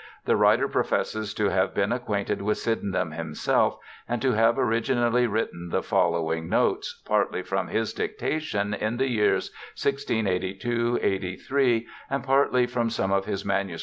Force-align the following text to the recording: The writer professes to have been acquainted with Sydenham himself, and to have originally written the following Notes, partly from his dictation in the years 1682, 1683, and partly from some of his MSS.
The 0.25 0.35
writer 0.35 0.67
professes 0.67 1.31
to 1.35 1.49
have 1.49 1.75
been 1.75 1.91
acquainted 1.91 2.41
with 2.41 2.57
Sydenham 2.57 3.11
himself, 3.11 3.77
and 4.09 4.19
to 4.23 4.31
have 4.31 4.57
originally 4.57 5.27
written 5.27 5.69
the 5.69 5.83
following 5.83 6.49
Notes, 6.49 7.03
partly 7.05 7.43
from 7.43 7.67
his 7.67 7.93
dictation 7.93 8.73
in 8.73 8.97
the 8.97 9.09
years 9.11 9.51
1682, 9.79 10.67
1683, 10.93 11.87
and 12.09 12.23
partly 12.23 12.65
from 12.65 12.89
some 12.89 13.11
of 13.11 13.25
his 13.25 13.45
MSS. 13.45 13.79